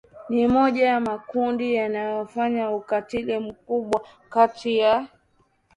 [0.29, 5.07] ni mmoja ya makundi yanayofanya ukatili mkubwa kati ya